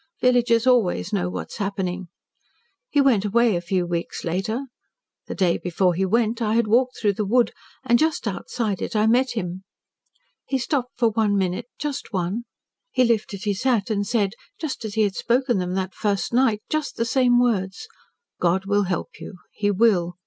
Villagers 0.19 0.65
always 0.65 1.13
know 1.13 1.29
what 1.29 1.49
is 1.51 1.57
happening. 1.57 2.07
He 2.89 2.99
went 2.99 3.23
away 3.23 3.55
a 3.55 3.61
few 3.61 3.85
weeks 3.85 4.23
later. 4.23 4.61
The 5.27 5.35
day 5.35 5.59
before 5.59 5.93
he 5.93 6.07
went, 6.07 6.41
I 6.41 6.55
had 6.55 6.65
walked 6.65 6.97
through 6.99 7.13
the 7.13 7.23
wood, 7.23 7.51
and 7.85 7.99
just 7.99 8.27
outside 8.27 8.81
it, 8.81 8.95
I 8.95 9.05
met 9.05 9.33
him. 9.33 9.63
He 10.47 10.57
stopped 10.57 10.97
for 10.97 11.09
one 11.11 11.37
minute 11.37 11.67
just 11.77 12.13
one 12.13 12.45
he 12.89 13.03
lifted 13.03 13.43
his 13.43 13.61
hat 13.61 13.91
and 13.91 14.07
said, 14.07 14.31
just 14.59 14.83
as 14.83 14.95
he 14.95 15.01
had 15.03 15.15
spoken 15.15 15.59
them 15.59 15.75
that 15.75 15.93
first 15.93 16.33
night 16.33 16.63
just 16.67 16.95
the 16.97 17.05
same 17.05 17.39
words, 17.39 17.87
'God 18.39 18.65
will 18.65 18.85
help 18.85 19.19
you. 19.19 19.35
He 19.51 19.69
will. 19.69 20.15